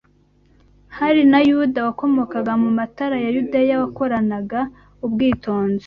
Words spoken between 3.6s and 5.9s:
wakoranaga ubwitonzi